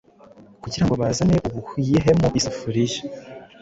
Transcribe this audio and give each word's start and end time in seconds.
kugirango 0.61 0.93
bazane 1.01 1.35
ubuhyuhemu 1.47 2.27
iafuriya 2.39 3.01